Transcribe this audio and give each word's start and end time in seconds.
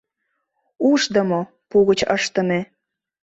Ушдымо, 0.89 1.41
пу 1.69 1.77
гыч 1.87 1.99
ыштыме. 2.15 2.59